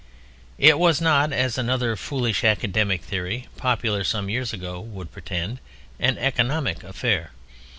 [0.57, 7.33] It was not—as another foolish academic theory (popular some years ago) would pretend—an economic affair.